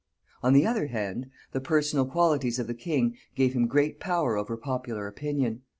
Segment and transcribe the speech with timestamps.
[0.41, 4.57] On the other hand, the personal qualities of the king gave him great power over
[4.57, 5.61] popular opinion.